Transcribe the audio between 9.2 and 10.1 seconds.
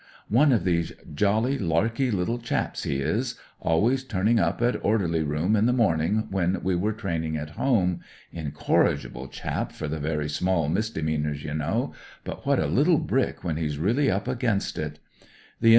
^incorrigible chap for the